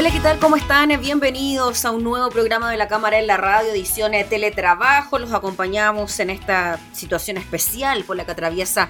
[0.00, 0.38] Hola, ¿qué tal?
[0.38, 0.88] ¿Cómo están?
[0.98, 5.18] Bienvenidos a un nuevo programa de la Cámara en la Radio, edición de Teletrabajo.
[5.18, 8.88] Los acompañamos en esta situación especial por la que atraviesa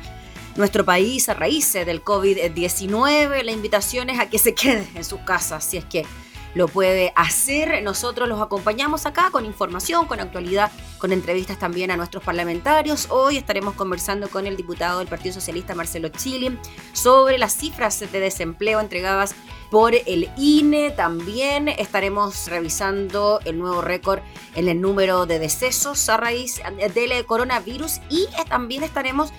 [0.55, 3.43] nuestro país a raíces del COVID-19.
[3.43, 6.07] La invitación es a que se quede en sus casas, si es que
[6.55, 7.83] lo puede hacer.
[7.83, 13.07] Nosotros los acompañamos acá con información, con actualidad, con entrevistas también a nuestros parlamentarios.
[13.11, 16.57] Hoy estaremos conversando con el diputado del Partido Socialista, Marcelo Chile,
[16.93, 19.35] sobre las cifras de desempleo entregadas
[19.71, 20.91] por el INE.
[20.91, 24.21] También estaremos revisando el nuevo récord
[24.55, 26.61] en el número de decesos a raíz
[26.95, 29.33] del coronavirus y también estaremos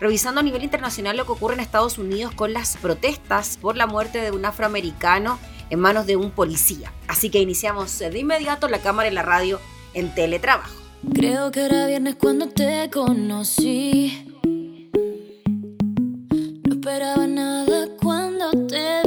[0.00, 3.86] revisando a nivel internacional lo que ocurre en Estados Unidos con las protestas por la
[3.86, 5.38] muerte de un afroamericano
[5.70, 6.92] en manos de un policía.
[7.06, 9.60] Así que iniciamos de inmediato la cámara y la radio
[9.94, 10.74] en teletrabajo.
[11.14, 14.24] Creo que era viernes cuando te conocí.
[16.64, 18.97] No esperaba nada cuando te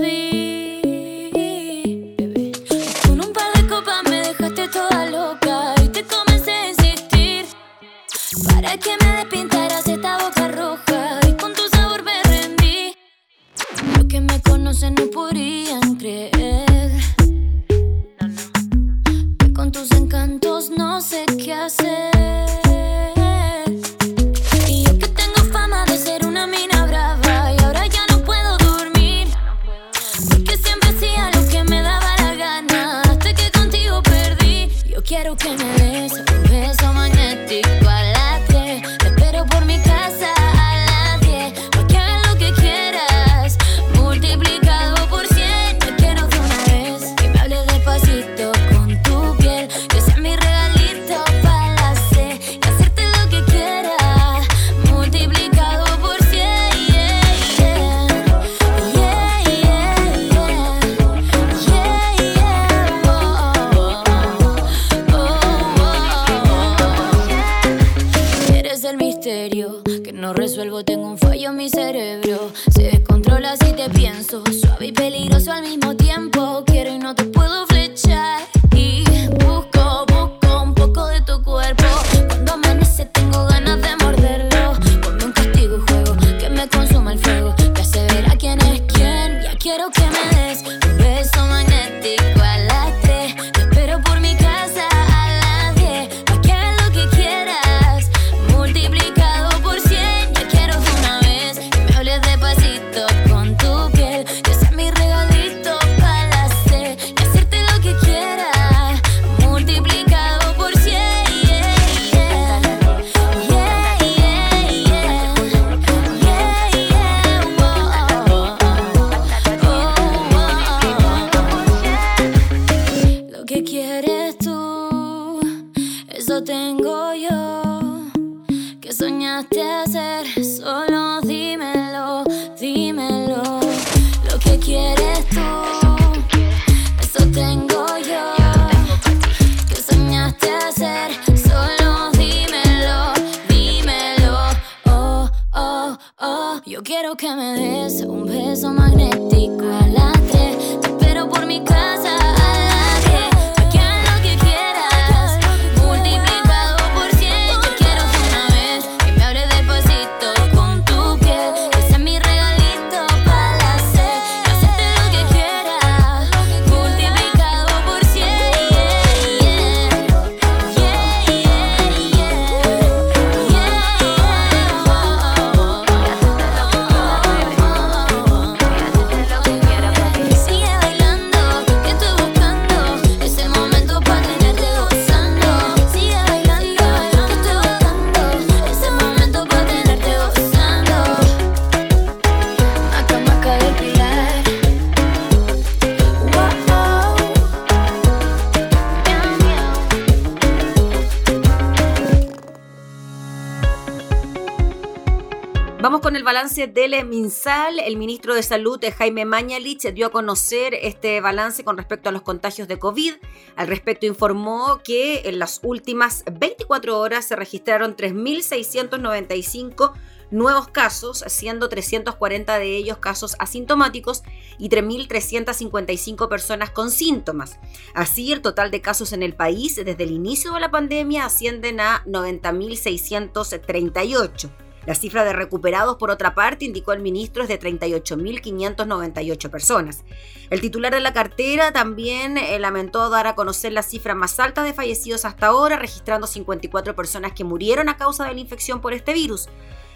[206.61, 211.75] balance del MinSal, el ministro de Salud, Jaime Mañalich, dio a conocer este balance con
[211.77, 213.15] respecto a los contagios de COVID.
[213.55, 219.93] Al respecto informó que en las últimas 24 horas se registraron 3.695
[220.29, 224.21] nuevos casos, siendo 340 de ellos casos asintomáticos
[224.59, 227.57] y 3.355 personas con síntomas.
[227.95, 231.79] Así, el total de casos en el país desde el inicio de la pandemia ascienden
[231.79, 234.70] a 90.638.
[234.85, 240.03] La cifra de recuperados, por otra parte, indicó el ministro, es de 38.598 personas.
[240.49, 244.63] El titular de la cartera también eh, lamentó dar a conocer la cifra más alta
[244.63, 248.93] de fallecidos hasta ahora, registrando 54 personas que murieron a causa de la infección por
[248.93, 249.49] este virus.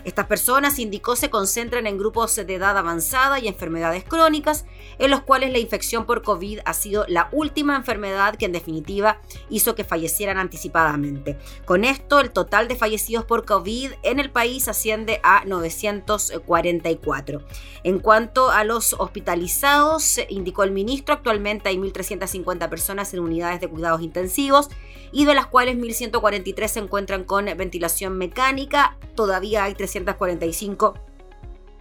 [0.05, 4.65] Estas personas, indicó, se concentran en grupos de edad avanzada y enfermedades crónicas,
[4.99, 9.19] en los cuales la infección por COVID ha sido la última enfermedad que en definitiva
[9.49, 11.39] hizo que fallecieran anticipadamente.
[11.65, 17.41] Con esto, el total de fallecidos por COVID en el país asciende a 944.
[17.83, 23.67] En cuanto a los hospitalizados, indicó el ministro, actualmente hay 1.350 personas en unidades de
[23.69, 24.69] cuidados intensivos
[25.11, 28.97] y de las cuales 1.143 se encuentran con ventilación mecánica.
[29.15, 30.95] Todavía hay 345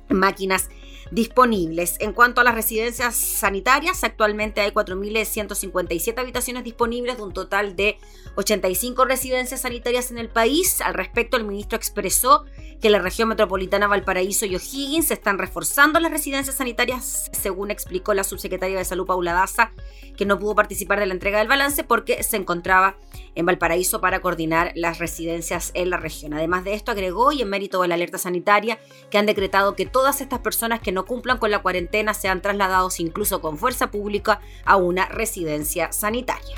[0.09, 0.69] máquinas
[1.15, 1.97] disponibles.
[2.01, 7.99] En cuanto a las residencias sanitarias, actualmente hay 4.157 habitaciones disponibles de un total de
[8.35, 10.81] 85 residencias sanitarias en el país.
[10.81, 12.45] Al respecto, el ministro expresó
[12.81, 18.25] que la región metropolitana Valparaíso y O'Higgins están reforzando las residencias sanitarias, según explicó la
[18.25, 19.73] subsecretaria de Salud Paula Daza,
[20.17, 22.97] que no pudo participar de la entrega del balance porque se encontraba
[23.37, 26.35] en Valparaíso para coordinar las residencias en la región.
[26.35, 28.79] Además de esto, agregó y en mérito de la alerta sanitaria
[29.11, 33.01] que han decretado que todas estas personas que no cumplan con la cuarentena sean trasladados
[33.01, 36.57] incluso con fuerza pública a una residencia sanitaria.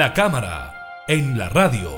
[0.00, 1.90] La cámara en la radio.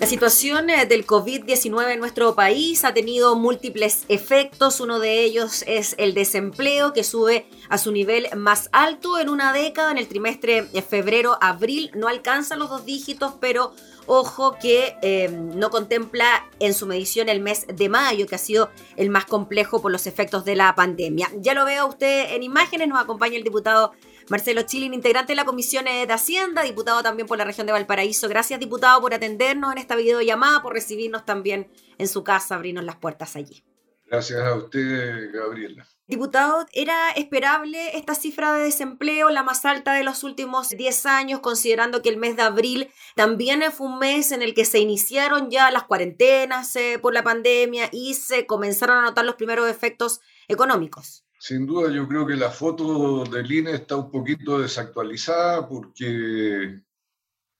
[0.00, 4.80] La situación eh, del COVID-19 en nuestro país ha tenido múltiples efectos.
[4.80, 9.52] Uno de ellos es el desempleo que sube a su nivel más alto en una
[9.52, 9.90] década.
[9.90, 13.74] En el trimestre de febrero-abril no alcanza los dos dígitos, pero
[14.06, 18.70] ojo que eh, no contempla en su medición el mes de mayo, que ha sido
[18.96, 21.28] el más complejo por los efectos de la pandemia.
[21.36, 23.92] Ya lo veo usted en imágenes, nos acompaña el diputado
[24.30, 28.28] Marcelo Chilin, integrante de la Comisión de Hacienda, diputado también por la región de Valparaíso.
[28.28, 31.68] Gracias, diputado, por atendernos en esta videollamada, por recibirnos también
[31.98, 33.64] en su casa, abrirnos las puertas allí.
[34.06, 35.84] Gracias a usted, Gabriela.
[36.06, 41.40] Diputado, ¿era esperable esta cifra de desempleo, la más alta de los últimos 10 años,
[41.40, 45.50] considerando que el mes de abril también fue un mes en el que se iniciaron
[45.50, 50.20] ya las cuarentenas eh, por la pandemia y se comenzaron a notar los primeros efectos
[50.46, 51.24] económicos?
[51.42, 56.82] Sin duda, yo creo que la foto del INE está un poquito desactualizada porque,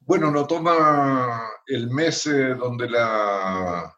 [0.00, 3.90] bueno, no toma el mes eh, donde la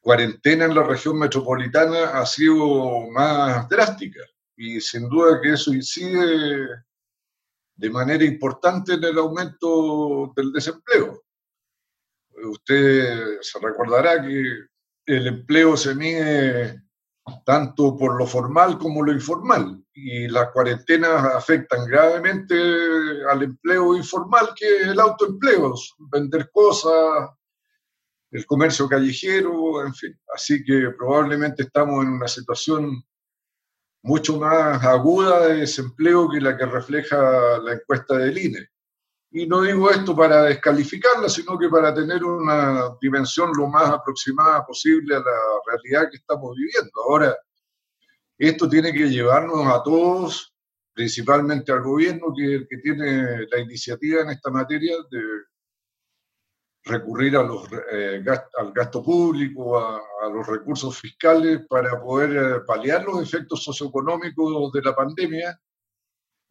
[0.00, 4.22] cuarentena en la región metropolitana ha sido más drástica
[4.56, 6.66] y sin duda que eso incide
[7.76, 11.22] de manera importante en el aumento del desempleo.
[12.42, 14.66] Usted se recordará que
[15.06, 16.85] el empleo se mide
[17.46, 19.80] tanto por lo formal como lo informal.
[19.94, 22.56] Y las cuarentenas afectan gravemente
[23.30, 25.72] al empleo informal, que es el autoempleo,
[26.10, 27.30] vender cosas,
[28.32, 30.20] el comercio callejero, en fin.
[30.34, 33.00] Así que probablemente estamos en una situación
[34.02, 38.70] mucho más aguda de desempleo que la que refleja la encuesta del INE.
[39.36, 44.64] Y no digo esto para descalificarla, sino que para tener una dimensión lo más aproximada
[44.64, 47.02] posible a la realidad que estamos viviendo.
[47.06, 47.36] Ahora,
[48.38, 50.56] esto tiene que llevarnos a todos,
[50.94, 55.20] principalmente al gobierno, que, que tiene la iniciativa en esta materia de
[56.84, 58.24] recurrir a los, eh,
[58.56, 60.00] al gasto público, a,
[60.32, 65.60] los recursos fiscales para poder eh, paliar los efectos socioeconómicos de la pandemia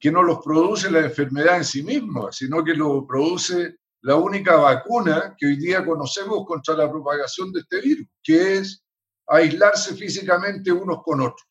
[0.06, 4.56] que no los produce la enfermedad en sí misma, sino que lo produce la única
[4.56, 8.86] vacuna que hoy día conocemos contra la propagación de este virus, que es
[9.26, 11.48] aislarse físicamente unos con otros,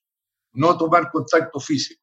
[0.52, 2.00] no tomar contacto físico.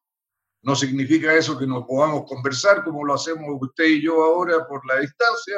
[0.60, 4.86] No significa eso que no podamos conversar como lo hacemos usted y yo ahora por
[4.86, 5.56] la distancia,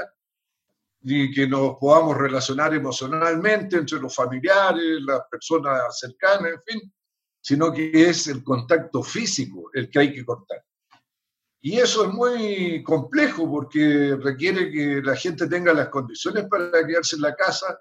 [1.01, 6.95] ni que nos podamos relacionar emocionalmente entre los familiares, las personas cercanas, en fin,
[7.41, 10.63] sino que es el contacto físico el que hay que cortar.
[11.67, 17.17] Y eso es muy complejo porque requiere que la gente tenga las condiciones para quedarse
[17.17, 17.79] en la casa,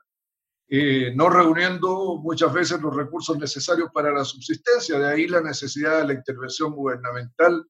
[0.69, 4.97] eh, no reuniendo muchas veces los recursos necesarios para la subsistencia.
[4.97, 7.61] De ahí la necesidad de la intervención gubernamental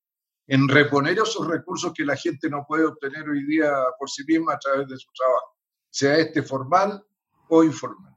[0.46, 4.54] en reponer esos recursos que la gente no puede obtener hoy día por sí misma
[4.54, 5.58] a través de su trabajo,
[5.90, 7.04] sea este formal
[7.50, 8.13] o informal.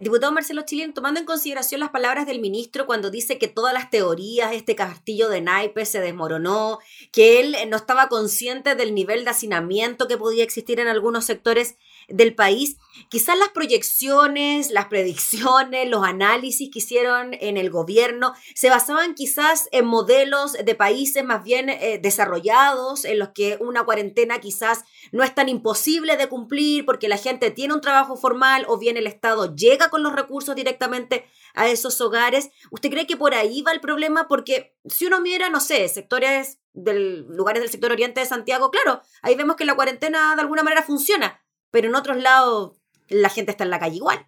[0.00, 3.90] Diputado Marcelo Chilín, tomando en consideración las palabras del ministro cuando dice que todas las
[3.90, 6.78] teorías, este castillo de naipes se desmoronó,
[7.12, 11.76] que él no estaba consciente del nivel de hacinamiento que podía existir en algunos sectores
[12.08, 12.78] del país,
[13.10, 19.68] quizás las proyecciones, las predicciones, los análisis que hicieron en el gobierno se basaban quizás
[19.70, 25.22] en modelos de países más bien eh, desarrollados, en los que una cuarentena quizás no
[25.22, 29.06] es tan imposible de cumplir porque la gente tiene un trabajo formal o bien el
[29.06, 32.50] Estado llega con los recursos directamente a esos hogares.
[32.70, 34.28] ¿Usted cree que por ahí va el problema?
[34.28, 39.02] Porque si uno mira, no sé, sectores del lugares del sector oriente de Santiago, claro,
[39.22, 41.40] ahí vemos que la cuarentena de alguna manera funciona,
[41.70, 44.26] pero en otros lados la gente está en la calle igual.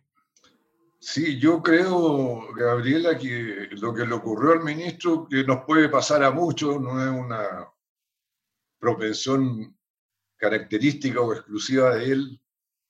[0.98, 6.22] Sí, yo creo, Gabriela, que lo que le ocurrió al ministro, que nos puede pasar
[6.22, 7.68] a muchos, no es una
[8.78, 9.76] propensión
[10.42, 12.40] característica o exclusiva de él,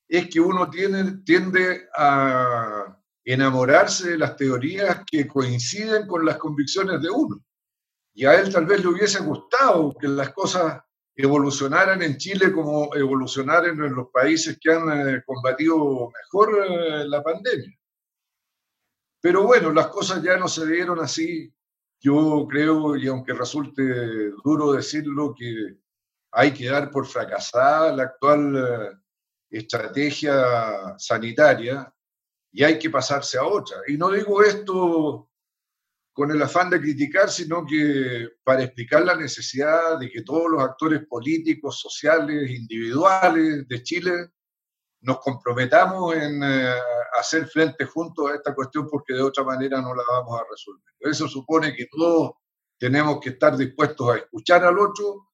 [0.08, 7.02] es que uno tiene, tiende a enamorarse de las teorías que coinciden con las convicciones
[7.02, 7.44] de uno.
[8.14, 10.80] Y a él tal vez le hubiese gustado que las cosas
[11.14, 17.22] evolucionaran en Chile como evolucionaran en los países que han eh, combatido mejor eh, la
[17.22, 17.78] pandemia.
[19.20, 21.52] Pero bueno, las cosas ya no se dieron así.
[22.00, 23.82] Yo creo, y aunque resulte
[24.42, 25.81] duro decirlo, que
[26.32, 28.96] hay que dar por fracasada la actual eh,
[29.50, 31.92] estrategia sanitaria
[32.50, 33.78] y hay que pasarse a otra.
[33.86, 35.28] Y no digo esto
[36.14, 40.62] con el afán de criticar, sino que para explicar la necesidad de que todos los
[40.62, 44.30] actores políticos, sociales, individuales de Chile
[45.00, 46.74] nos comprometamos en eh,
[47.18, 50.94] hacer frente juntos a esta cuestión porque de otra manera no la vamos a resolver.
[51.00, 52.32] Eso supone que todos
[52.78, 55.31] tenemos que estar dispuestos a escuchar al otro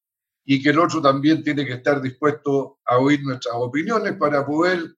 [0.51, 4.97] y que el otro también tiene que estar dispuesto a oír nuestras opiniones para poder,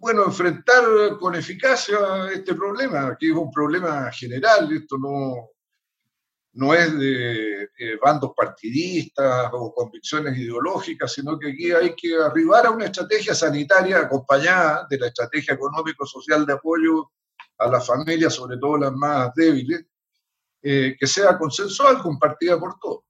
[0.00, 0.82] bueno, enfrentar
[1.20, 1.96] con eficacia
[2.32, 5.50] este problema, que es un problema general, esto no,
[6.54, 7.68] no es de,
[8.02, 14.00] bandos partidistas o convicciones ideológicas, sino que aquí hay que arribar a una estrategia sanitaria
[14.00, 17.12] acompañada de la estrategia económico-social de apoyo
[17.58, 19.86] a las familias, sobre todo las más débiles,
[20.60, 23.04] eh, que sea consensual, compartida por todos.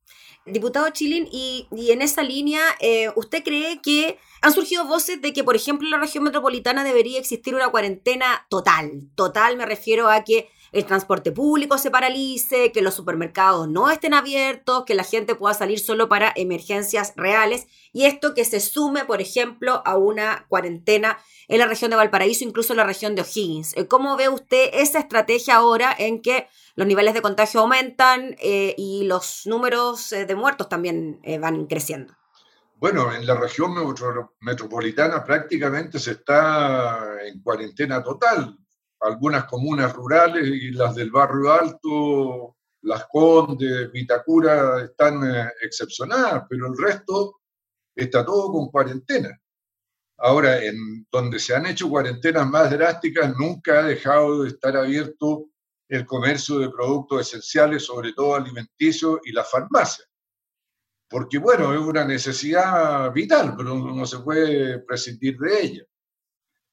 [0.52, 5.44] Diputado Chilin, y, en esa línea, eh, ¿usted cree que han surgido voces de que,
[5.44, 9.08] por ejemplo, en la región metropolitana debería existir una cuarentena total?
[9.14, 14.14] Total me refiero a que el transporte público se paralice, que los supermercados no estén
[14.14, 19.04] abiertos, que la gente pueda salir solo para emergencias reales y esto que se sume,
[19.04, 23.22] por ejemplo, a una cuarentena en la región de Valparaíso, incluso en la región de
[23.22, 23.76] O'Higgins.
[23.76, 28.74] Eh, ¿Cómo ve usted esa estrategia ahora en que los niveles de contagio aumentan eh,
[28.76, 32.14] y los números eh, de muertos también van creciendo?
[32.76, 33.74] Bueno, en la región
[34.40, 38.56] metropolitana prácticamente se está en cuarentena total
[39.00, 46.66] algunas comunas rurales y las del barrio alto, Las Condes, Vitacura, están eh, excepcionadas, pero
[46.68, 47.40] el resto
[47.94, 49.38] está todo con cuarentena.
[50.18, 55.46] Ahora, en donde se han hecho cuarentenas más drásticas, nunca ha dejado de estar abierto
[55.88, 60.04] el comercio de productos esenciales, sobre todo alimenticios, y la farmacia.
[61.08, 65.84] Porque, bueno, es una necesidad vital, pero no se puede prescindir de ella.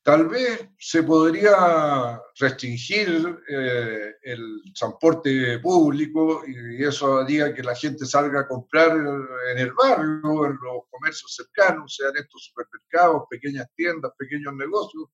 [0.06, 8.06] Tal vez se podría restringir eh, el transporte público y eso haría que la gente
[8.06, 14.12] salga a comprar en el barrio, en los comercios cercanos, sean estos supermercados, pequeñas tiendas,
[14.16, 15.10] pequeños negocios.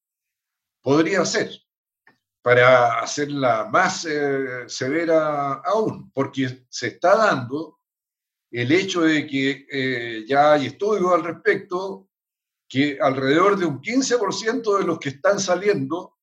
[0.82, 1.52] Podría ser,
[2.42, 7.80] para hacerla más eh, severa aún, porque se está dando
[8.52, 12.10] el hecho de que eh, ya hay estudios al respecto
[12.72, 16.18] que alrededor de un 15% de los que están saliendo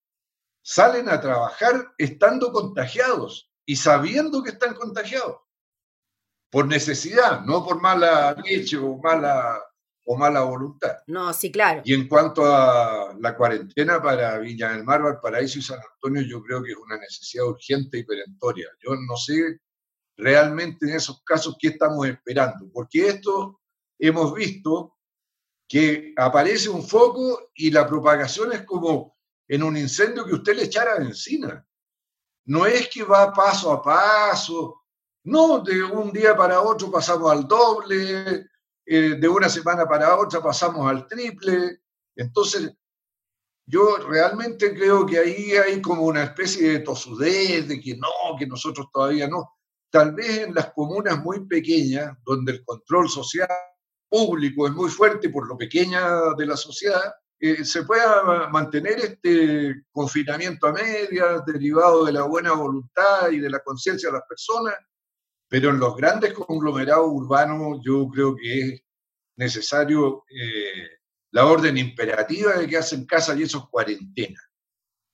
[0.62, 5.42] salen a trabajar estando contagiados y sabiendo que están contagiados.
[6.50, 9.62] Por necesidad, no por mala leche o mala,
[10.04, 10.96] o mala voluntad.
[11.06, 11.82] No, sí, claro.
[11.84, 16.42] Y en cuanto a la cuarentena para Viña del Mar, Valparaíso y San Antonio, yo
[16.42, 18.68] creo que es una necesidad urgente y perentoria.
[18.82, 19.60] Yo no sé
[20.16, 23.60] realmente en esos casos qué estamos esperando, porque esto
[23.98, 24.97] hemos visto
[25.68, 30.64] que aparece un foco y la propagación es como en un incendio que usted le
[30.64, 31.64] echara encima.
[32.46, 34.86] No es que va paso a paso,
[35.24, 38.46] no, de un día para otro pasamos al doble,
[38.86, 41.82] eh, de una semana para otra pasamos al triple.
[42.16, 42.72] Entonces,
[43.66, 48.46] yo realmente creo que ahí hay como una especie de tosudez, de que no, que
[48.46, 49.58] nosotros todavía no.
[49.90, 53.48] Tal vez en las comunas muy pequeñas, donde el control social
[54.08, 59.84] público es muy fuerte por lo pequeña de la sociedad, eh, se pueda mantener este
[59.92, 64.74] confinamiento a medias derivado de la buena voluntad y de la conciencia de las personas,
[65.48, 68.82] pero en los grandes conglomerados urbanos yo creo que es
[69.36, 70.98] necesario eh,
[71.30, 74.40] la orden imperativa de que hacen casa y esos cuarentena.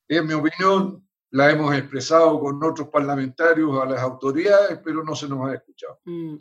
[0.09, 1.03] Es mi opinión,
[1.34, 5.98] la hemos expresado con otros parlamentarios a las autoridades, pero no se nos ha escuchado.
[6.04, 6.36] Mm.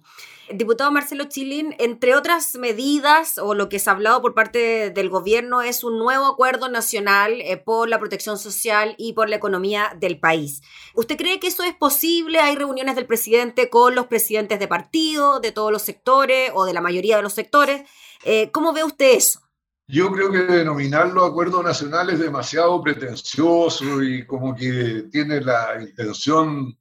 [0.52, 5.10] Diputado Marcelo Chilín, entre otras medidas o lo que se ha hablado por parte del
[5.10, 9.98] gobierno es un nuevo acuerdo nacional eh, por la protección social y por la economía
[10.00, 10.62] del país.
[10.94, 12.40] ¿Usted cree que eso es posible?
[12.40, 16.74] ¿Hay reuniones del presidente con los presidentes de partido, de todos los sectores o de
[16.74, 17.82] la mayoría de los sectores?
[18.26, 19.43] Eh, ¿Cómo ve usted eso?
[19.88, 26.78] Yo creo que denominarlo acuerdo nacional es demasiado pretencioso y como que tiene la intención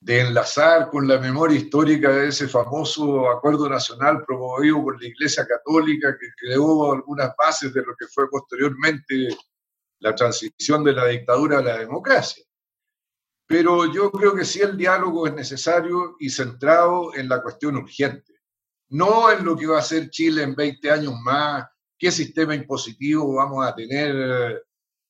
[0.00, 5.46] de enlazar con la memoria histórica de ese famoso acuerdo nacional promovido por la Iglesia
[5.46, 9.28] Católica que creó algunas bases de lo que fue posteriormente
[10.00, 12.44] la transición de la dictadura a la democracia.
[13.46, 18.40] Pero yo creo que sí el diálogo es necesario y centrado en la cuestión urgente,
[18.88, 21.64] no en lo que va a hacer Chile en 20 años más
[22.04, 24.62] qué sistema impositivo vamos a tener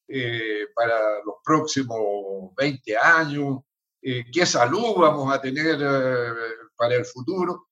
[0.07, 3.63] eh, para los próximos 20 años,
[4.01, 6.33] eh, qué salud vamos a tener eh,
[6.77, 7.67] para el futuro.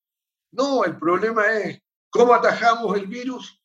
[0.51, 1.81] No, el problema es
[2.11, 3.63] cómo atajamos el virus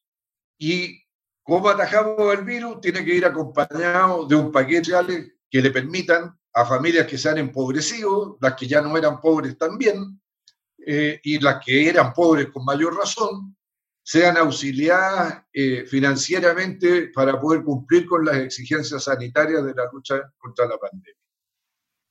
[0.60, 1.02] y
[1.42, 4.92] cómo atajamos el virus tiene que ir acompañado de un paquete
[5.50, 9.58] que le permitan a familias que se han empobrecido, las que ya no eran pobres
[9.58, 10.22] también,
[10.78, 13.58] y las que eran pobres con mayor razón,
[14.08, 20.66] sean auxiliadas eh, financieramente para poder cumplir con las exigencias sanitarias de la lucha contra
[20.66, 21.22] la pandemia.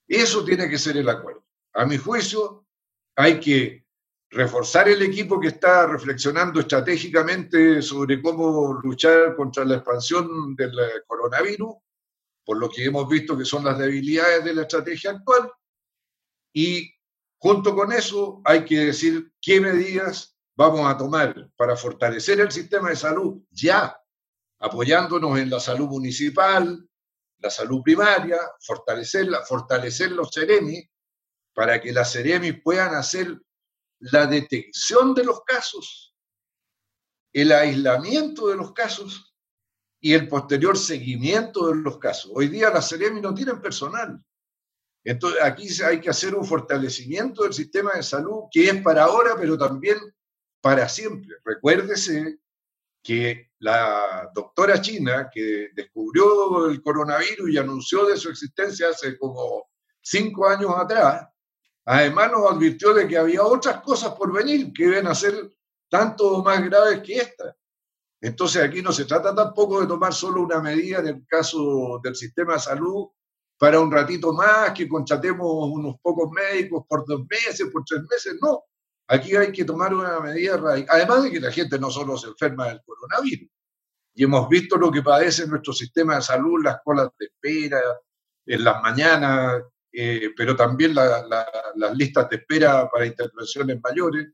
[0.07, 1.47] Eso tiene que ser el acuerdo.
[1.73, 2.67] A mi juicio,
[3.17, 3.87] hay que
[4.29, 10.73] reforzar el equipo que está reflexionando estratégicamente sobre cómo luchar contra la expansión del
[11.07, 11.77] coronavirus,
[12.45, 15.51] por lo que hemos visto que son las debilidades de la estrategia actual.
[16.53, 16.93] Y
[17.39, 22.88] junto con eso hay que decir qué medidas vamos a tomar para fortalecer el sistema
[22.88, 24.01] de salud ya,
[24.59, 26.88] apoyándonos en la salud municipal,
[27.38, 30.88] la salud primaria, fortalecerla, fortalecer los CEREMI
[31.55, 33.38] para que las CEREMI puedan hacer
[33.99, 36.14] la detección de los casos,
[37.33, 39.35] el aislamiento de los casos
[40.01, 42.33] y el posterior seguimiento de los casos.
[42.35, 44.23] Hoy día las CEREMI no tienen personal.
[45.05, 49.37] Entonces aquí hay que hacer un fortalecimiento del sistema de salud que es para ahora,
[49.38, 49.99] pero también
[50.67, 51.37] para siempre.
[51.45, 52.41] Recuérdese
[53.01, 59.69] que la doctora china que descubrió el coronavirus y anunció de su existencia hace como
[60.01, 61.29] cinco años atrás,
[61.85, 65.53] además nos advirtió de que había otras cosas por venir que iban a ser
[65.89, 67.57] tanto más graves que esta.
[68.21, 72.17] Entonces aquí no se trata tampoco de tomar solo una medida en el caso del
[72.17, 73.07] sistema de salud
[73.57, 78.37] para un ratito más, que contratemos unos pocos médicos por dos meses, por tres meses,
[78.43, 78.65] no.
[79.09, 80.97] Aquí hay que tomar una medida radical.
[80.97, 83.49] Además de que la gente no solo se enferma del coronavirus,
[84.19, 87.81] y hemos visto lo que padece nuestro sistema de salud, las colas de espera
[88.47, 94.29] en las mañanas, eh, pero también las listas de espera para intervenciones mayores.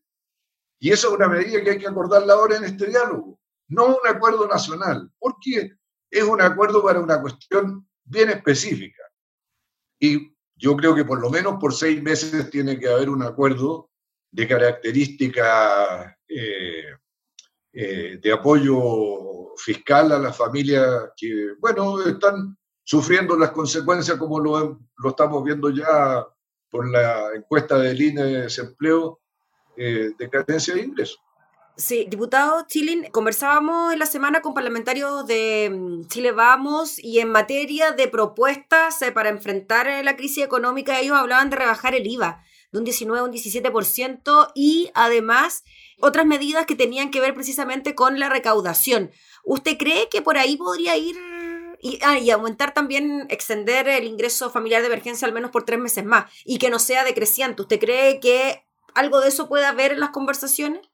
[0.79, 4.09] Y eso es una medida que hay que acordarla ahora en este diálogo, no un
[4.09, 5.77] acuerdo nacional, porque
[6.11, 9.03] es un acuerdo para una cuestión bien específica.
[9.99, 13.92] Y yo creo que por lo menos por seis meses tiene que haber un acuerdo
[14.33, 16.97] de característica eh,
[17.73, 24.81] eh, de apoyo fiscal a las familias que, bueno, están sufriendo las consecuencias como lo,
[24.97, 26.27] lo estamos viendo ya
[26.71, 29.21] por la encuesta del INE de desempleo
[29.77, 31.21] eh, de cadencia de ingresos.
[31.77, 37.31] Sí, diputado Chilin, conversábamos en la semana con parlamentarios de mm, Chile Vamos y en
[37.31, 42.79] materia de propuestas para enfrentar la crisis económica ellos hablaban de rebajar el IVA de
[42.79, 45.65] un 19 a un 17% y además
[46.01, 49.11] otras medidas que tenían que ver precisamente con la recaudación.
[49.45, 51.17] ¿Usted cree que por ahí podría ir
[51.83, 55.81] y, ah, y, aumentar también, extender el ingreso familiar de emergencia al menos por tres
[55.81, 57.61] meses más y que no sea decreciente.
[57.61, 60.89] ¿Usted cree que algo de eso puede haber en las conversaciones?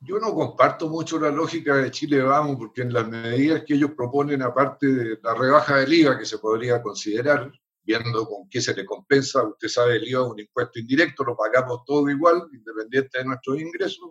[0.00, 3.92] Yo no comparto mucho la lógica de Chile Vamos, porque en las medidas que ellos
[3.96, 7.50] proponen, aparte de la rebaja del IVA que se podría considerar,
[7.86, 9.44] viendo con qué se le compensa.
[9.44, 13.60] Usted sabe, el IVA es un impuesto indirecto, lo pagamos todo igual, independiente de nuestros
[13.60, 14.10] ingresos,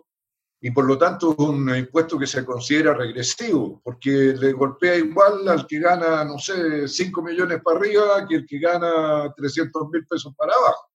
[0.60, 5.46] y por lo tanto es un impuesto que se considera regresivo, porque le golpea igual
[5.48, 10.06] al que gana, no sé, 5 millones para arriba que el que gana 300 mil
[10.06, 10.90] pesos para abajo.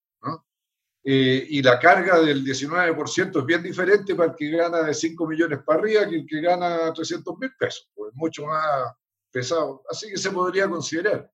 [1.03, 5.27] Eh, y la carga del 19% es bien diferente para el que gana de 5
[5.27, 8.93] millones para arriba que el que gana 300 mil pesos, pues es mucho más
[9.31, 9.83] pesado.
[9.89, 11.31] Así que se podría considerar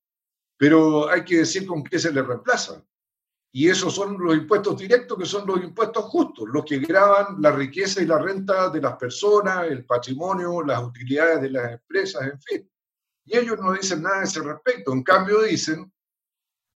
[0.58, 2.84] pero hay que decir con qué se le reemplazan.
[3.52, 7.52] Y esos son los impuestos directos, que son los impuestos justos, los que graban la
[7.52, 12.42] riqueza y la renta de las personas, el patrimonio, las utilidades de las empresas, en
[12.42, 12.72] fin.
[13.26, 14.92] Y ellos no dicen nada a ese respecto.
[14.94, 15.92] En cambio, dicen,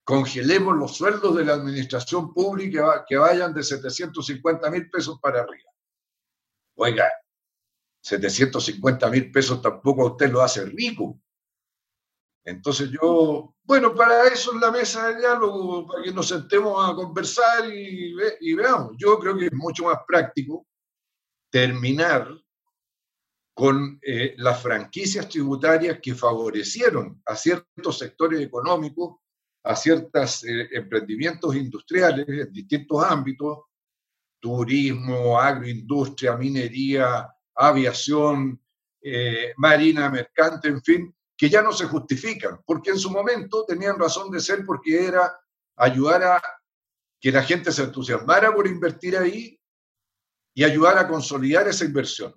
[0.04, 5.70] congelemos los sueldos de la administración pública que vayan de 750 mil pesos para arriba.
[6.76, 7.10] Oiga,
[8.02, 11.20] 750 mil pesos tampoco a usted lo hace rico.
[12.44, 16.96] Entonces yo, bueno, para eso es la mesa de diálogo, para que nos sentemos a
[16.96, 18.96] conversar y, veamos.
[18.98, 20.66] Yo creo que es mucho más práctico
[21.52, 22.28] terminar
[23.54, 29.18] con eh, las franquicias tributarias que favorecieron a ciertos sectores económicos,
[29.64, 33.60] a ciertos eh, emprendimientos industriales en distintos ámbitos,
[34.40, 38.60] turismo, agroindustria, minería, aviación,
[39.02, 43.98] eh, marina mercante, en fin, que ya no se justifican, porque en su momento tenían
[43.98, 45.42] razón de ser porque era
[45.76, 46.42] ayudar a
[47.20, 49.60] que la gente se entusiasmara por invertir ahí
[50.54, 52.32] y ayudar a consolidar esa inversión.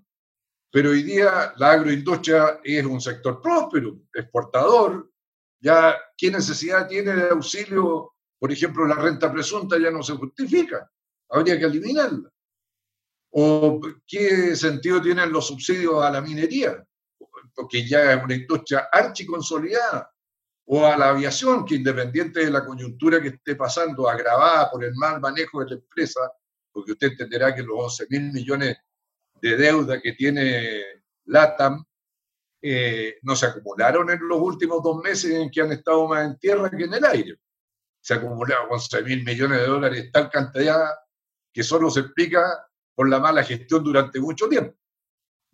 [0.73, 5.13] Pero hoy día la agroindustria es un sector próspero, exportador,
[5.61, 10.91] ya qué necesidad tiene de auxilio, por ejemplo, la renta presunta ya no se justifica,
[11.29, 12.31] habría que eliminarla.
[13.33, 16.83] ¿O qué sentido tienen los subsidios a la minería?
[17.55, 20.11] Porque ya es una industria archiconsolidada,
[20.67, 24.95] o a la aviación, que independiente de la coyuntura que esté pasando, agravada por el
[24.95, 26.21] mal manejo de la empresa,
[26.73, 28.77] porque usted entenderá que los 11 mil millones
[29.41, 30.83] de deuda que tiene
[31.27, 31.85] LATAM
[32.63, 36.39] eh, no se acumularon en los últimos dos meses en que han estado más en
[36.39, 37.37] tierra que en el aire.
[38.01, 40.89] Se acumularon 11 mil millones de dólares, tal cantidad
[41.53, 44.75] que solo se explica por la mala gestión durante mucho tiempo.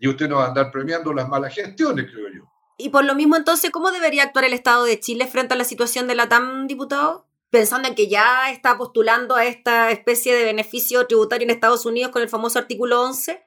[0.01, 2.51] Y usted no va a andar premiando las malas gestiones, creo yo.
[2.79, 5.65] Y por lo mismo, entonces, ¿cómo debería actuar el Estado de Chile frente a la
[5.65, 7.27] situación de la TAM, diputado?
[7.51, 12.11] Pensando en que ya está postulando a esta especie de beneficio tributario en Estados Unidos
[12.11, 13.45] con el famoso artículo 11.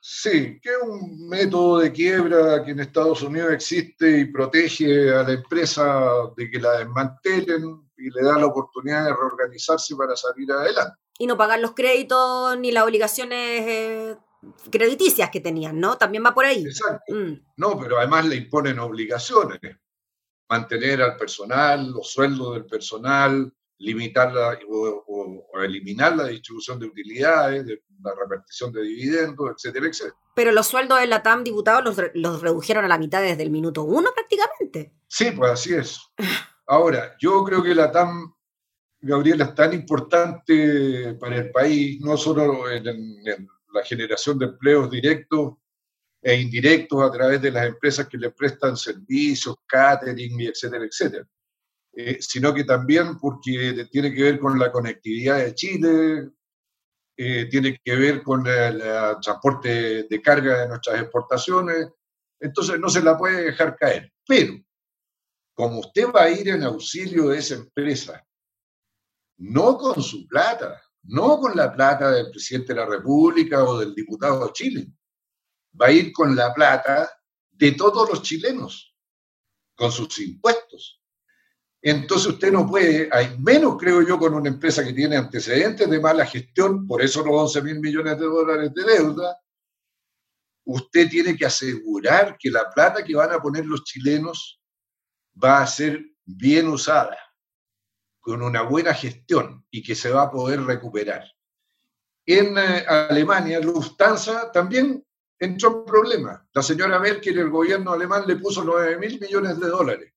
[0.00, 5.24] Sí, que es un método de quiebra que en Estados Unidos existe y protege a
[5.24, 10.52] la empresa de que la desmantelen y le da la oportunidad de reorganizarse para salir
[10.52, 10.94] adelante.
[11.18, 14.16] Y no pagar los créditos ni las obligaciones eh,
[14.70, 15.96] crediticias que tenían, ¿no?
[15.96, 16.64] También va por ahí.
[16.64, 17.14] Exacto.
[17.14, 17.40] Mm.
[17.56, 19.60] No, pero además le imponen obligaciones.
[20.48, 24.32] Mantener al personal, los sueldos del personal, limitar
[24.68, 30.16] o, eliminar la distribución de utilidades, de, la repartición de dividendos, etcétera, etcétera.
[30.34, 33.50] Pero los sueldos de la TAM diputados los, los redujeron a la mitad desde el
[33.50, 34.94] minuto uno prácticamente.
[35.08, 36.00] Sí, pues así es.
[36.66, 38.34] Ahora, yo creo que la TAM,
[39.00, 44.90] Gabriela, es tan importante para el país, no solo en, en la generación de empleos
[44.90, 45.54] directos
[46.22, 51.26] e indirectos a través de las empresas que le prestan servicios, catering, etcétera, etcétera.
[51.92, 56.30] Eh, sino que también porque tiene que ver con la conectividad de Chile,
[57.16, 58.82] eh, tiene que ver con el,
[59.22, 61.88] transporte de carga de nuestras exportaciones,
[62.38, 64.12] entonces no se la puede dejar caer.
[64.26, 64.54] Pero,
[65.54, 68.22] como usted va a ir en auxilio de esa empresa,
[69.38, 73.94] no con su plata, no con la plata del presidente de la República o del
[73.94, 74.86] diputado de Chile,
[75.80, 77.10] va a ir con la plata
[77.50, 78.94] de todos los chilenos,
[79.74, 81.02] con sus impuestos.
[81.80, 86.00] Entonces usted no puede, hay menos creo yo con una empresa que tiene antecedentes de
[86.00, 89.38] mala gestión, por eso los 11 mil millones de dólares de deuda,
[90.64, 94.60] usted tiene que asegurar que la plata que van a poner los chilenos
[95.42, 97.16] va a ser bien usada
[98.26, 101.22] con una buena gestión y que se va a poder recuperar.
[102.26, 105.06] En eh, Alemania, Lufthansa también
[105.38, 106.48] entró en problema.
[106.52, 110.12] La señora Merkel, el gobierno alemán, le puso 9 mil millones de dólares,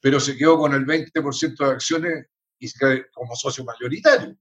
[0.00, 2.26] pero se quedó con el 20% de acciones
[2.58, 2.70] y
[3.12, 4.34] como socio mayoritario.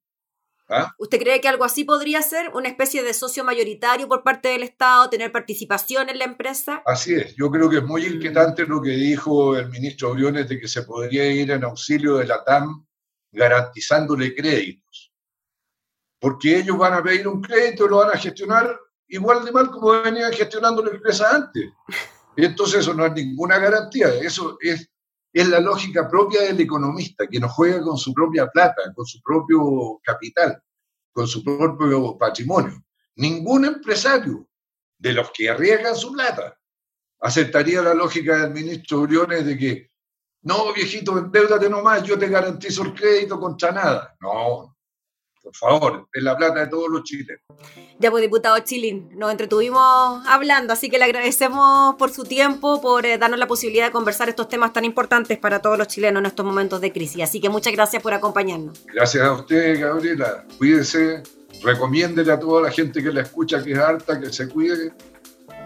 [0.70, 0.96] ¿Ah?
[0.98, 4.64] ¿Usted cree que algo así podría ser una especie de socio mayoritario por parte del
[4.64, 6.82] Estado, tener participación en la empresa?
[6.86, 10.58] Así es, yo creo que es muy inquietante lo que dijo el ministro Briones de
[10.58, 12.86] que se podría ir en auxilio de la TAM
[13.32, 15.14] garantizándole créditos.
[16.20, 19.70] Porque ellos van a pedir un crédito y lo van a gestionar igual de mal
[19.70, 21.70] como venían gestionando la empresa antes.
[22.36, 24.90] Entonces eso no es ninguna garantía, eso es,
[25.34, 29.22] es la lógica propia del economista, que no juega con su propia plata, con su
[29.22, 30.62] propio capital,
[31.12, 32.82] con su propio patrimonio.
[33.16, 34.48] Ningún empresario
[34.98, 36.58] de los que arriesgan su plata
[37.20, 39.91] aceptaría la lógica del ministro Briones de que
[40.44, 44.16] no, viejito, endeudate nomás, yo te garantizo el crédito contra nada.
[44.20, 44.76] No,
[45.44, 47.42] por favor, es la plata de todos los chilenos.
[48.00, 53.06] Ya pues, diputado Chilín, nos entretuvimos hablando, así que le agradecemos por su tiempo, por
[53.06, 56.28] eh, darnos la posibilidad de conversar estos temas tan importantes para todos los chilenos en
[56.28, 57.24] estos momentos de crisis.
[57.24, 58.86] Así que muchas gracias por acompañarnos.
[58.86, 60.46] Gracias a usted, Gabriela.
[60.58, 61.24] Cuídense,
[61.64, 64.94] recomiéndele a toda la gente que la escucha que es harta, que se cuide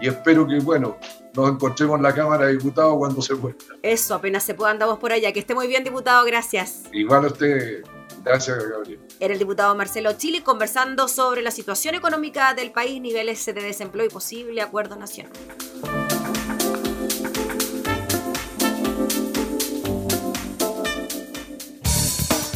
[0.00, 0.98] y espero que, bueno,
[1.36, 3.54] nos encontremos en la Cámara de Diputados cuando se pueda.
[3.82, 5.32] Eso, apenas se pueda, andamos por allá.
[5.32, 6.84] Que esté muy bien, diputado, gracias.
[6.92, 7.84] Igual a usted,
[8.24, 9.00] gracias, Gabriel.
[9.20, 14.06] Era el diputado Marcelo Chile conversando sobre la situación económica del país, niveles de desempleo
[14.06, 15.32] y posible acuerdo nacional.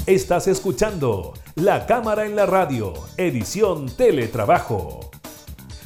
[0.07, 5.10] Estás escuchando La Cámara en la Radio, edición Teletrabajo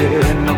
[0.00, 0.49] wasted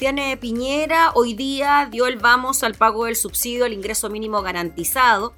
[0.00, 5.34] Sebastián Piñera, hoy día dio el vamos al pago del subsidio al ingreso mínimo garantizado.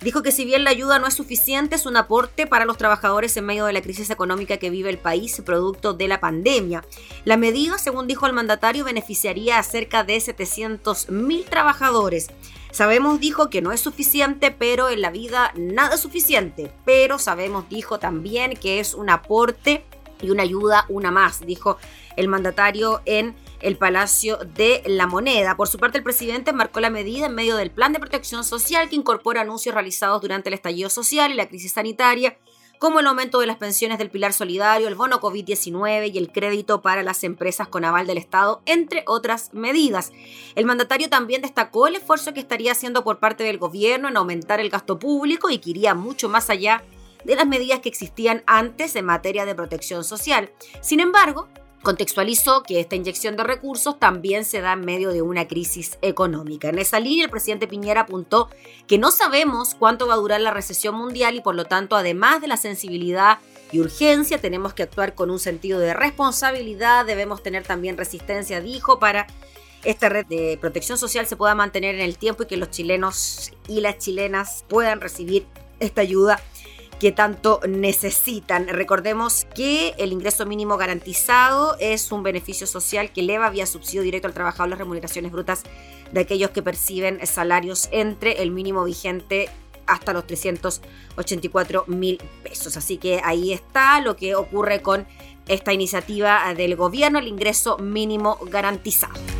[0.00, 3.36] Dijo que si bien la ayuda no es suficiente, es un aporte para los trabajadores
[3.36, 6.82] en medio de la crisis económica que vive el país producto de la pandemia.
[7.26, 12.28] La medida, según dijo el mandatario, beneficiaría a cerca de 700.000 trabajadores.
[12.70, 16.72] Sabemos, dijo, que no es suficiente, pero en la vida nada es suficiente.
[16.86, 19.84] Pero sabemos, dijo también, que es un aporte
[20.22, 21.76] y una ayuda, una más, dijo
[22.16, 25.56] el mandatario en el Palacio de la Moneda.
[25.56, 28.88] Por su parte, el presidente marcó la medida en medio del plan de protección social
[28.88, 32.36] que incorpora anuncios realizados durante el estallido social y la crisis sanitaria,
[32.78, 36.80] como el aumento de las pensiones del pilar solidario, el bono COVID-19 y el crédito
[36.80, 40.12] para las empresas con aval del Estado, entre otras medidas.
[40.54, 44.60] El mandatario también destacó el esfuerzo que estaría haciendo por parte del gobierno en aumentar
[44.60, 46.82] el gasto público y que iría mucho más allá
[47.24, 50.50] de las medidas que existían antes en materia de protección social.
[50.80, 51.48] Sin embargo,
[51.82, 56.68] contextualizó que esta inyección de recursos también se da en medio de una crisis económica.
[56.68, 58.50] En esa línea, el presidente Piñera apuntó
[58.86, 62.40] que no sabemos cuánto va a durar la recesión mundial y por lo tanto, además
[62.40, 63.38] de la sensibilidad
[63.72, 68.98] y urgencia, tenemos que actuar con un sentido de responsabilidad, debemos tener también resistencia, dijo,
[68.98, 69.26] para
[69.84, 73.52] esta red de protección social se pueda mantener en el tiempo y que los chilenos
[73.66, 75.46] y las chilenas puedan recibir
[75.78, 76.40] esta ayuda
[77.00, 78.68] que tanto necesitan.
[78.68, 84.28] Recordemos que el ingreso mínimo garantizado es un beneficio social que eleva vía subsidio directo
[84.28, 85.64] al trabajador las remuneraciones brutas
[86.12, 89.48] de aquellos que perciben salarios entre el mínimo vigente
[89.86, 92.76] hasta los 384 mil pesos.
[92.76, 95.06] Así que ahí está lo que ocurre con
[95.48, 99.39] esta iniciativa del gobierno, el ingreso mínimo garantizado.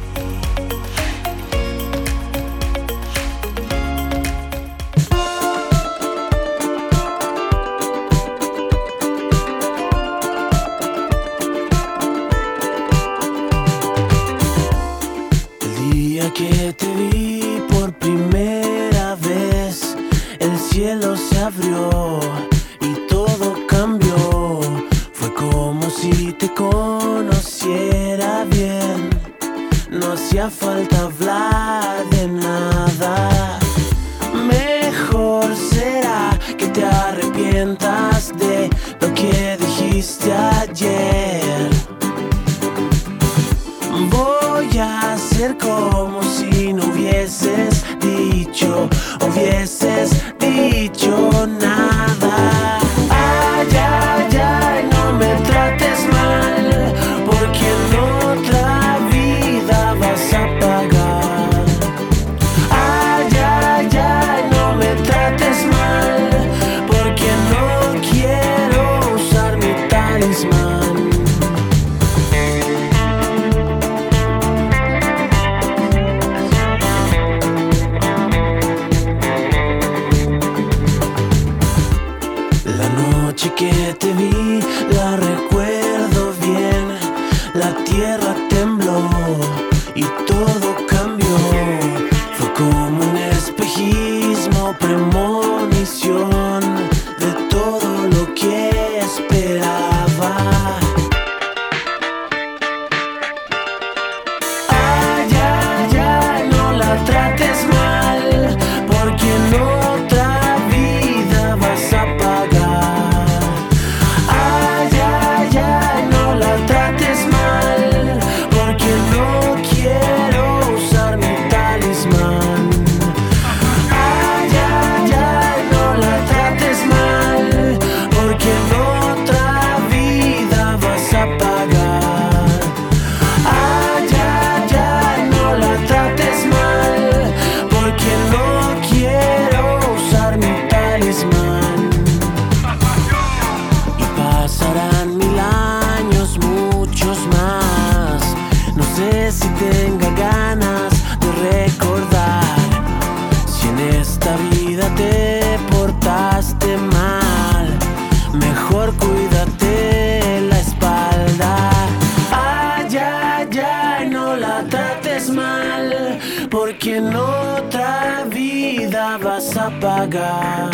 [165.29, 166.19] mal,
[166.51, 170.71] porque en otra vida vas a pagar.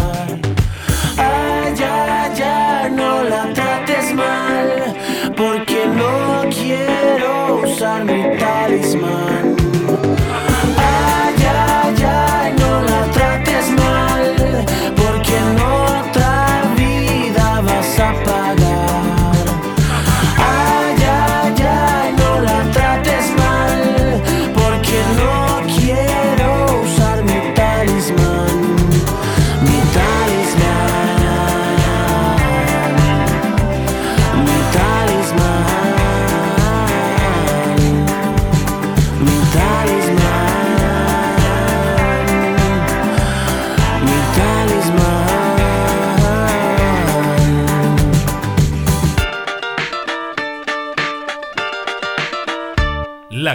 [1.16, 4.94] Ay, ya, ya, no la trates mal,
[5.36, 9.55] porque no quiero usar mi talismán.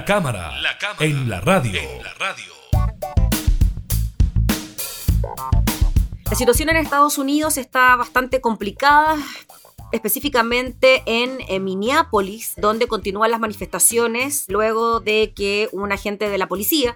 [0.02, 0.52] La cámara,
[1.00, 1.80] en la radio.
[6.28, 9.16] La situación en Estados Unidos está bastante complicada,
[9.92, 16.48] específicamente en, eh, Minneapolis, donde continúan las manifestaciones luego de que un agente de la
[16.48, 16.96] policía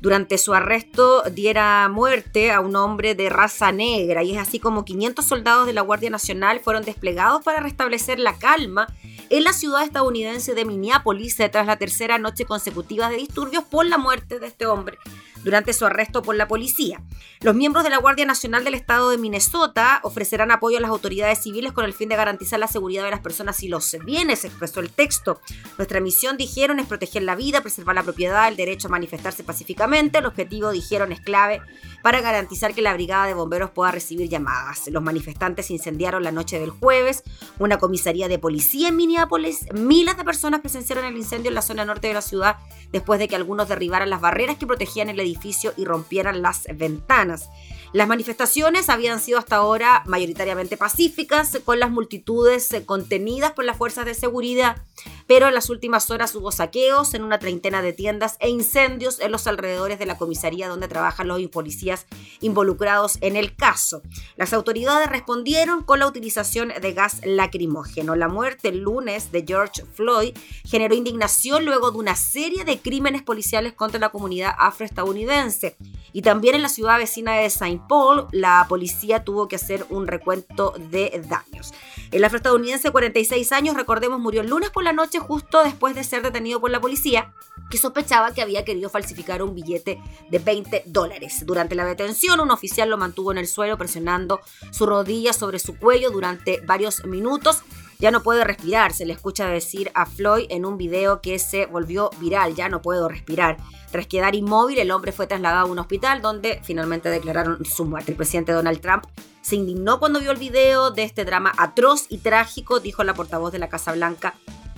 [0.00, 4.84] durante su arresto diera muerte a un hombre de raza negra y es así como
[4.84, 8.88] 500 soldados de la Guardia Nacional fueron desplegados para restablecer la calma
[9.36, 13.98] en la ciudad estadounidense de Minneapolis tras la tercera noche consecutiva de disturbios por la
[13.98, 14.96] muerte de este hombre
[15.44, 17.02] durante su arresto por la policía.
[17.40, 21.42] Los miembros de la Guardia Nacional del Estado de Minnesota ofrecerán apoyo a las autoridades
[21.42, 24.80] civiles con el fin de garantizar la seguridad de las personas y los bienes, expresó
[24.80, 25.40] el texto.
[25.76, 30.18] Nuestra misión, dijeron, es proteger la vida, preservar la propiedad, el derecho a manifestarse pacíficamente.
[30.18, 31.60] El objetivo, dijeron, es clave
[32.02, 34.88] para garantizar que la brigada de bomberos pueda recibir llamadas.
[34.88, 37.22] Los manifestantes incendiaron la noche del jueves
[37.58, 39.66] una comisaría de policía en Minneapolis.
[39.72, 42.56] Miles de personas presenciaron el incendio en la zona norte de la ciudad
[42.92, 45.33] después de que algunos derribaran las barreras que protegían el edificio
[45.76, 47.50] y rompieran las ventanas.
[47.94, 53.76] Las manifestaciones habían sido hasta ahora mayoritariamente pacíficas, con las multitudes eh, contenidas por las
[53.76, 54.82] fuerzas de seguridad,
[55.28, 59.30] pero en las últimas horas hubo saqueos en una treintena de tiendas e incendios en
[59.30, 62.06] los alrededores de la comisaría donde trabajan los policías
[62.40, 64.02] involucrados en el caso.
[64.34, 68.16] Las autoridades respondieron con la utilización de gas lacrimógeno.
[68.16, 73.22] La muerte el lunes de George Floyd generó indignación luego de una serie de crímenes
[73.22, 75.76] policiales contra la comunidad afroestadounidense.
[76.12, 77.83] Y también en la ciudad vecina de St.
[77.88, 81.72] Paul, la policía tuvo que hacer un recuento de daños.
[82.10, 86.04] El afroestadounidense de 46 años, recordemos, murió el lunes por la noche justo después de
[86.04, 87.32] ser detenido por la policía
[87.70, 91.44] que sospechaba que había querido falsificar un billete de 20 dólares.
[91.46, 95.76] Durante la detención, un oficial lo mantuvo en el suelo presionando su rodilla sobre su
[95.76, 97.62] cuello durante varios minutos.
[98.04, 101.64] Ya no puede respirar, se le escucha decir a Floyd en un video que se
[101.64, 103.56] volvió viral, ya no puedo respirar.
[103.90, 108.10] Tras quedar inmóvil, el hombre fue trasladado a un hospital donde finalmente declararon su muerte.
[108.10, 109.04] El presidente Donald Trump
[109.40, 113.52] se indignó cuando vio el video de este drama atroz y trágico, dijo la portavoz
[113.52, 114.34] de la Casa Blanca,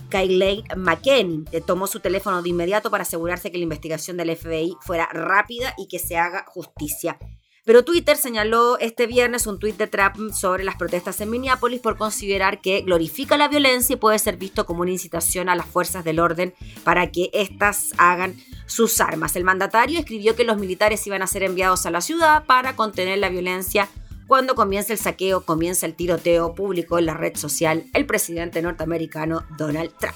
[0.07, 1.43] Kayleigh McKenny.
[1.65, 5.89] Tomó su teléfono de inmediato para asegurarse que la investigación del FBI fuera rápida y
[5.89, 7.19] que se haga justicia.
[7.67, 11.97] Pero Twitter señaló este viernes un tuit de Trump sobre las protestas en Minneapolis por
[11.97, 16.05] considerar que glorifica la violencia y puede ser visto como una incitación a las fuerzas
[16.05, 16.53] del orden
[16.85, 18.37] para que éstas hagan
[18.67, 19.35] sus armas.
[19.35, 23.19] El mandatario escribió que los militares iban a ser enviados a la ciudad para contener
[23.19, 23.89] la violencia
[24.27, 29.45] cuando comienza el saqueo, comienza el tiroteo público en la red social el presidente norteamericano
[29.57, 30.15] Donald Trump.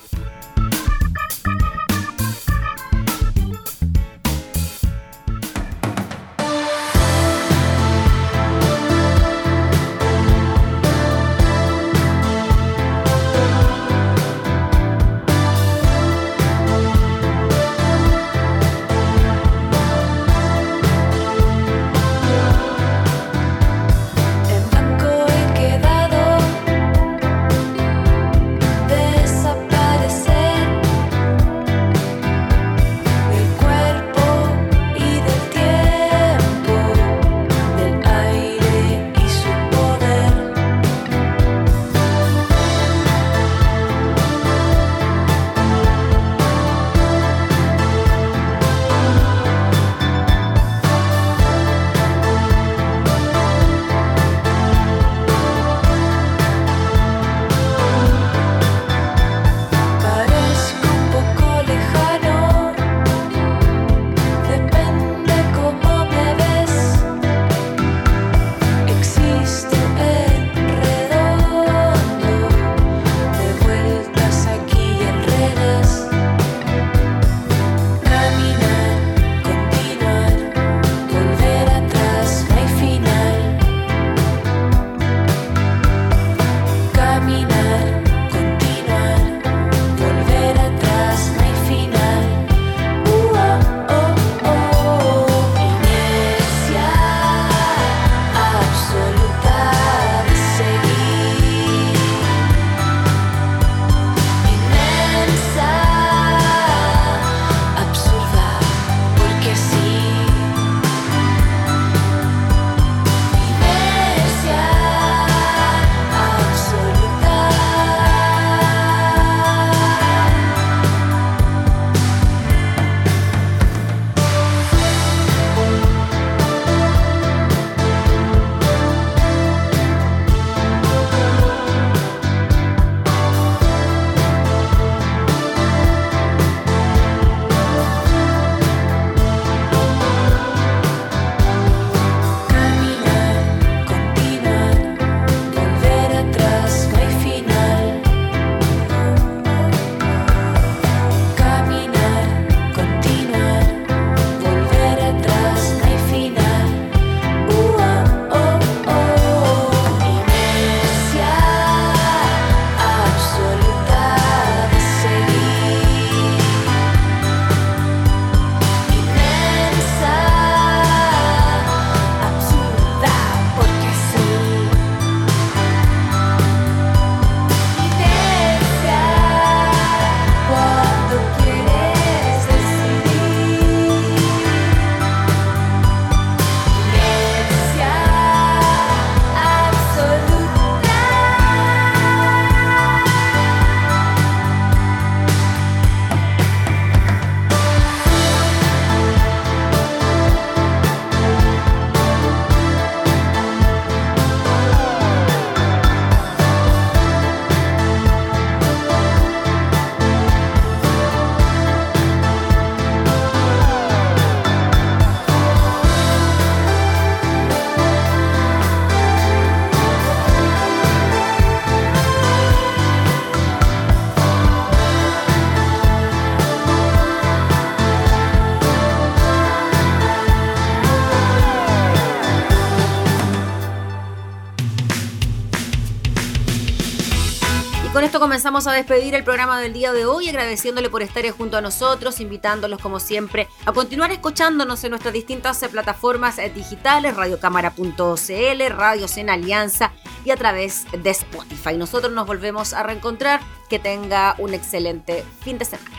[238.32, 242.22] Comenzamos a despedir el programa del día de hoy, agradeciéndole por estar junto a nosotros,
[242.22, 249.92] invitándolos como siempre a continuar escuchándonos en nuestras distintas plataformas digitales, radiocámara.cl, Radios en Alianza
[250.24, 251.76] y a través de Spotify.
[251.76, 253.42] Nosotros nos volvemos a reencontrar.
[253.70, 255.98] Que tenga un excelente fin de semana.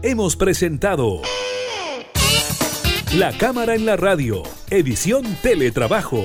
[0.00, 1.20] Hemos presentado
[3.12, 6.24] La Cámara en la Radio, edición Teletrabajo.